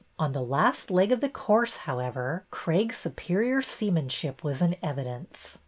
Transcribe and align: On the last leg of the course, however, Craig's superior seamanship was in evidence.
On 0.17 0.31
the 0.31 0.41
last 0.41 0.89
leg 0.89 1.11
of 1.11 1.21
the 1.21 1.29
course, 1.29 1.77
however, 1.85 2.43
Craig's 2.49 2.97
superior 2.97 3.61
seamanship 3.61 4.43
was 4.43 4.59
in 4.59 4.75
evidence. 4.81 5.59